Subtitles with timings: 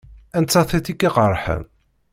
[0.37, 1.63] Anta tiṭ i k-iqerḥen?